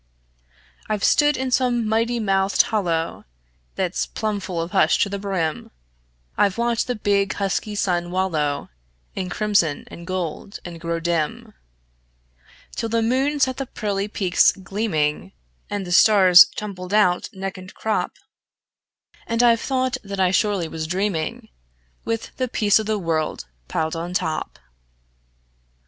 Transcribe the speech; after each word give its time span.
I've 0.89 1.03
stood 1.03 1.37
in 1.37 1.51
some 1.51 1.87
mighty 1.87 2.19
mouthed 2.19 2.63
hollow 2.63 3.25
That's 3.75 4.07
plumb 4.07 4.39
full 4.39 4.59
of 4.59 4.71
hush 4.71 4.97
to 5.03 5.09
the 5.09 5.19
brim; 5.19 5.69
I've 6.39 6.57
watched 6.57 6.87
the 6.87 6.95
big, 6.95 7.33
husky 7.33 7.75
sun 7.75 8.09
wallow 8.09 8.69
In 9.13 9.29
crimson 9.29 9.83
and 9.91 10.07
gold, 10.07 10.57
and 10.65 10.81
grow 10.81 10.99
dim, 10.99 11.53
Till 12.75 12.89
the 12.89 13.03
moon 13.03 13.39
set 13.39 13.57
the 13.57 13.67
pearly 13.67 14.07
peaks 14.07 14.51
gleaming, 14.51 15.33
And 15.69 15.85
the 15.85 15.91
stars 15.91 16.47
tumbled 16.55 16.95
out, 16.95 17.29
neck 17.31 17.59
and 17.59 17.71
crop; 17.71 18.13
And 19.27 19.43
I've 19.43 19.61
thought 19.61 19.97
that 20.03 20.19
I 20.19 20.31
surely 20.31 20.67
was 20.67 20.87
dreaming, 20.87 21.49
With 22.05 22.35
the 22.37 22.47
peace 22.47 22.79
o' 22.79 22.83
the 22.83 22.97
world 22.97 23.45
piled 23.67 23.95
on 23.95 24.15
top. 24.15 24.57